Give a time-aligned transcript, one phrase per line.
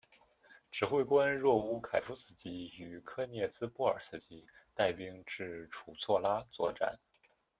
[0.71, 4.43] 指挥官若乌凯夫斯基与科涅茨波尔斯基
[4.73, 6.97] 带兵至楚措拉作战。